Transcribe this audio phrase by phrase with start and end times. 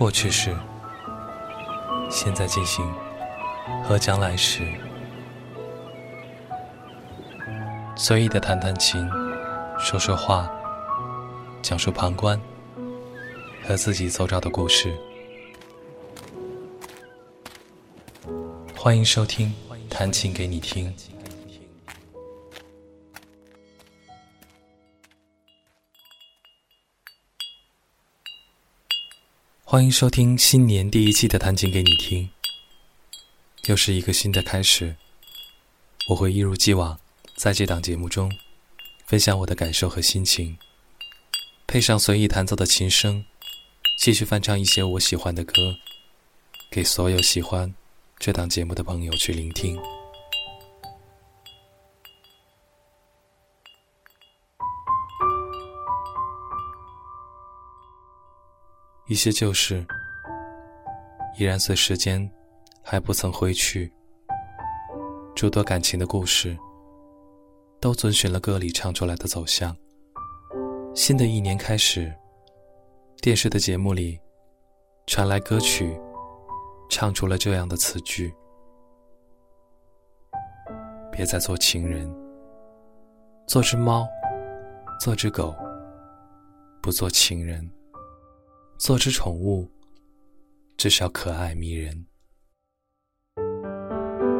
[0.00, 0.56] 过去式、
[2.10, 2.90] 现在进行
[3.84, 4.66] 和将来时，
[7.94, 9.06] 随意的弹弹琴，
[9.78, 10.50] 说说话，
[11.60, 12.40] 讲述旁观
[13.62, 14.90] 和自己走着的故事。
[18.74, 19.52] 欢迎收听
[19.90, 20.90] 《弹琴给你听》。
[29.70, 32.28] 欢迎收听新年第一期的《弹琴给你听》，
[33.68, 34.96] 又是一个新的开始。
[36.08, 36.98] 我会一如既往
[37.36, 38.28] 在这档节目中
[39.06, 40.58] 分享我的感受和心情，
[41.68, 43.24] 配上随意弹奏的琴声，
[44.00, 45.52] 继续翻唱一些我喜欢的歌，
[46.68, 47.72] 给所有喜欢
[48.18, 49.78] 这档节目的朋友去聆听。
[59.10, 59.84] 一些旧事，
[61.36, 62.30] 依然随时间
[62.80, 63.90] 还不曾挥去；
[65.34, 66.56] 诸多感情的故事，
[67.80, 69.76] 都遵循了歌里唱出来的走向。
[70.94, 72.14] 新的一年开始，
[73.20, 74.16] 电视的节目里
[75.08, 76.00] 传来歌曲，
[76.88, 78.32] 唱出了这样的词句
[81.10, 82.08] ：“别再做情人，
[83.48, 84.06] 做只猫，
[85.00, 85.52] 做只狗，
[86.80, 87.68] 不做情人。”
[88.80, 89.68] 做只宠物，
[90.78, 92.06] 至少可爱迷人。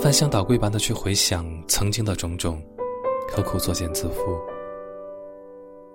[0.00, 2.62] 翻箱倒柜般的去回想曾经的种种，
[3.28, 4.40] 何苦作茧自缚？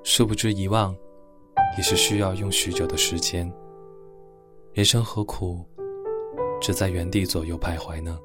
[0.04, 0.96] 殊不知遗忘，
[1.78, 3.52] 也是需要用许久的时间。
[4.72, 5.66] 人生何苦，
[6.62, 8.20] 只在原地左右徘徊呢？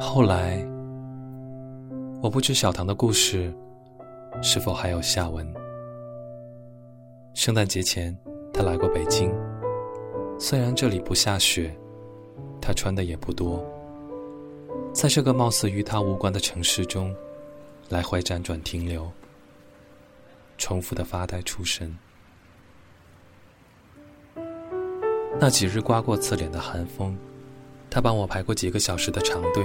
[0.00, 0.64] 后来，
[2.22, 3.52] 我不知小唐的故事，
[4.44, 5.44] 是否还有下文。
[7.38, 8.12] 圣诞节前，
[8.52, 9.32] 他来过北京。
[10.40, 11.72] 虽然这里不下雪，
[12.60, 13.64] 他穿的也不多。
[14.92, 17.14] 在这个貌似与他无关的城市中，
[17.90, 19.08] 来回辗转停留，
[20.56, 21.96] 重复的发呆出神。
[25.38, 27.16] 那几日刮过刺脸的寒风，
[27.88, 29.64] 他帮我排过几个小时的长队，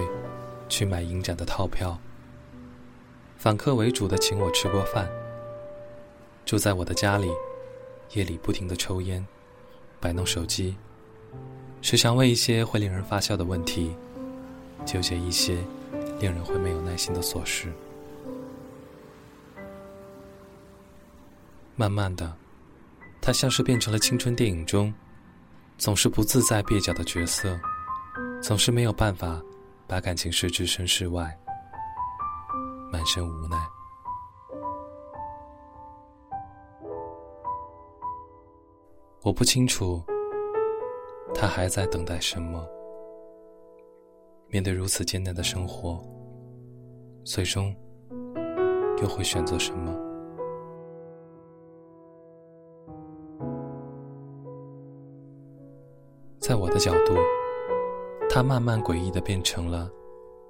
[0.70, 2.00] 去买影展的套票。
[3.36, 5.10] 反客为主的请我吃过饭，
[6.46, 7.32] 住在我的家里。
[8.14, 9.26] 夜里不停的抽烟，
[10.00, 10.76] 摆弄手机，
[11.82, 13.96] 时常问一些会令人发笑的问题，
[14.86, 15.58] 纠结一些
[16.20, 17.74] 令人会没有耐心的琐事。
[21.76, 22.32] 慢慢的，
[23.20, 24.94] 他像是变成了青春电影中
[25.80, 27.60] 总是不自在蹩脚的角色，
[28.44, 29.42] 总是没有办法
[29.88, 31.36] 把感情事置身事外，
[32.92, 33.58] 满身无奈。
[39.24, 40.04] 我不清楚，
[41.34, 42.68] 他还在等待什么。
[44.50, 45.98] 面对如此艰难的生活，
[47.24, 47.74] 最终
[49.02, 49.98] 又会选择什么？
[56.38, 57.14] 在我的角度，
[58.30, 59.90] 他慢慢诡异的变成了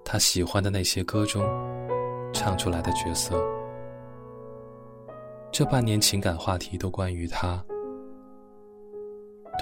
[0.04, 1.44] 他喜欢的那些歌中
[2.34, 3.40] 唱出来的角色。
[5.52, 7.64] 这半年情感话题都关于他。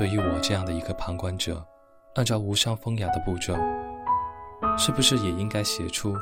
[0.01, 1.63] 对于我这样的一个旁观者，
[2.15, 3.53] 按照无伤风雅的步骤，
[4.75, 6.15] 是不是也应该写出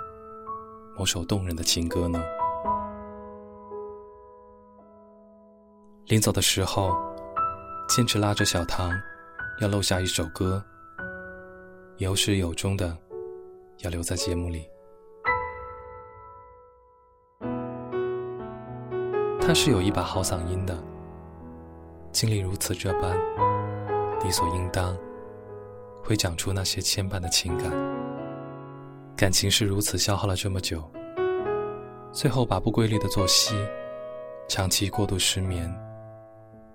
[0.98, 2.22] 某首动人的情歌呢？
[6.08, 6.94] 临走的时候，
[7.88, 8.92] 坚持拉着小唐，
[9.62, 10.62] 要漏下一首歌，
[12.00, 12.98] 有始有终的
[13.78, 14.68] 要留在节目里。
[19.40, 20.78] 他是有一把好嗓音的，
[22.12, 23.18] 经历如此这般。
[24.24, 24.98] 理所应当，
[26.04, 27.72] 会讲出那些牵绊的情感。
[29.16, 30.84] 感情是如此消耗了这么久，
[32.12, 33.56] 最后把不规律的作息、
[34.48, 35.74] 长期过度失眠、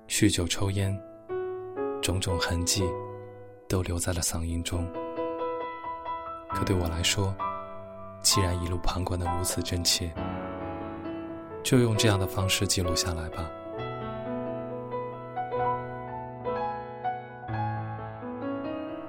[0.08, 0.98] 酗酒抽烟，
[2.00, 2.82] 种种痕迹，
[3.68, 4.90] 都留在了嗓音中。
[6.48, 7.34] 可对我来说，
[8.22, 10.10] 既然一路旁观的如此真切，
[11.62, 13.50] 就用这样的方式记录下来吧。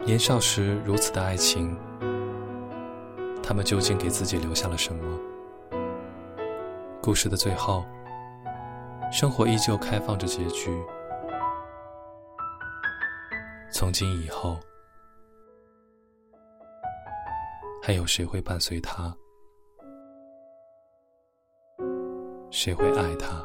[0.05, 1.75] 年少时如此的爱情，
[3.41, 5.19] 他们究竟给自己留下了什么？
[7.01, 7.83] 故事的最后，
[9.11, 10.79] 生活依旧开放着结局。
[13.71, 14.59] 从今以后，
[17.81, 19.11] 还有谁会伴随他？
[22.51, 23.43] 谁会爱他？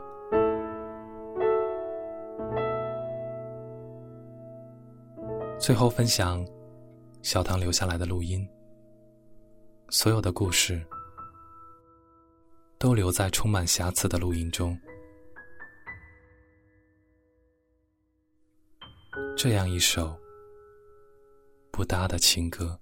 [5.70, 6.44] 最后分享
[7.22, 8.44] 小唐留下来的录音，
[9.88, 10.84] 所有的故事
[12.76, 14.76] 都留在充满瑕疵的录音中。
[19.36, 20.18] 这样一首
[21.70, 22.79] 不搭的情歌。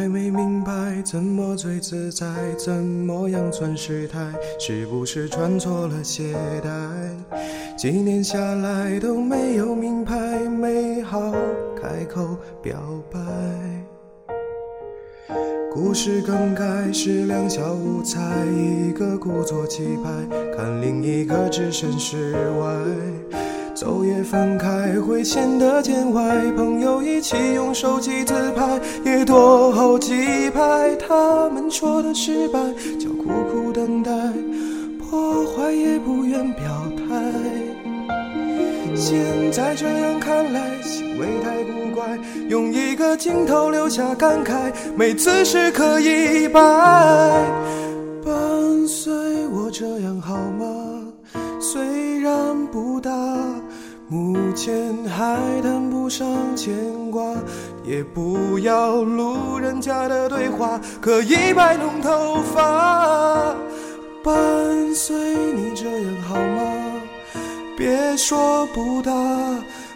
[0.00, 2.24] 还没明白怎么最自在，
[2.56, 7.36] 怎么样算失态，是不是穿错了鞋带？
[7.76, 10.16] 几年下来都没有名牌，
[10.48, 11.20] 没好
[11.78, 12.80] 开口表
[13.10, 13.20] 白。
[15.70, 20.10] 故事更改是两小无猜，一个故作气派，
[20.56, 23.38] 看另一个置身事外。
[23.80, 26.22] 走也分开会显得见外，
[26.54, 30.94] 朋友一起用手机自拍也多好几拍。
[30.96, 32.60] 他们说的失败
[32.98, 34.12] 叫苦苦等待，
[34.98, 36.62] 破坏也不愿表
[36.94, 37.32] 态。
[38.94, 39.18] 现
[39.50, 42.18] 在这样看来，行为太古怪，
[42.50, 46.60] 用一个镜头留下感慨，没姿势可以摆。
[48.22, 49.10] 伴随
[49.48, 50.66] 我这样好吗？
[51.58, 53.10] 虽然不大。
[54.10, 54.74] 目前
[55.04, 56.26] 还谈不上
[56.56, 56.74] 牵
[57.12, 57.22] 挂，
[57.84, 63.54] 也不要路人甲的对话，可以摆弄头发。
[64.24, 64.34] 伴
[64.96, 65.14] 随
[65.54, 66.72] 你这样好吗？
[67.76, 69.12] 别说不搭，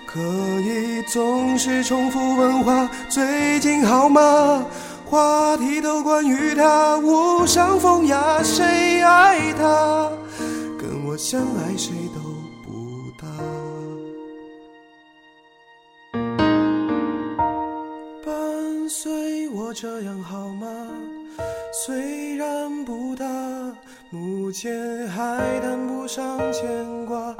[0.07, 0.21] 可
[0.61, 2.89] 以总是重复问话。
[3.09, 4.65] 最近好吗？
[5.05, 10.09] 话题都关于他，无伤风雅，谁爱他？
[10.79, 12.21] 跟我相爱谁都
[24.65, 26.65] 前还谈不上牵
[27.05, 27.37] 挂，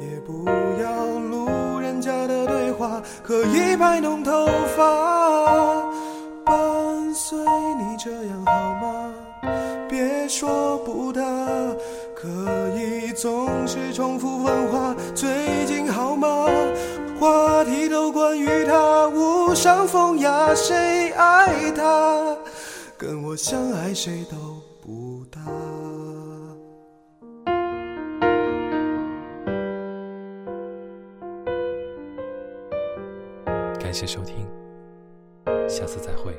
[0.00, 0.48] 也不
[0.80, 5.82] 要路人甲的对话，可以摆弄头发。
[6.46, 9.12] 伴随你这样好吗？
[9.86, 11.20] 别说不大，
[12.16, 12.30] 可
[12.74, 14.96] 以总是重复问话。
[15.14, 16.48] 最近好吗？
[17.20, 22.34] 话题都关于他，无伤风雅，谁爱他？
[22.96, 24.51] 跟我相爱谁都
[33.92, 34.48] 感谢收听，
[35.68, 36.32] 下次再会。